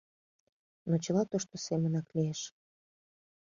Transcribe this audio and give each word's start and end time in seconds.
Но 0.89 0.93
чыла 1.03 1.23
тошто 1.31 1.55
семынак 1.65 2.07
лиеш. 2.15 2.41